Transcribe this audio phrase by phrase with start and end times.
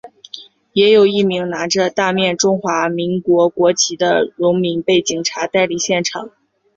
[0.73, 6.31] 也有一名拿着大面中华民国国旗的荣民被警察带离现场。